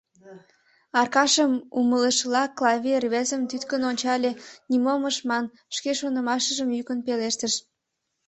Аркашым 0.99 1.51
умылышыла, 1.79 2.43
Клави 2.57 2.93
рвезым 3.03 3.41
тӱткын 3.49 3.81
ончале, 3.89 4.31
нимом 4.69 5.01
ыш 5.09 5.17
ман, 5.29 5.45
шке 5.75 5.91
шонымыжым 5.99 6.69
йӱкын 6.77 6.99
пелештыш: 7.05 7.53